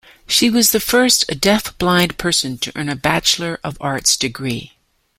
[0.27, 4.73] She was the first deaf-blind person to earn a bachelor of arts degree.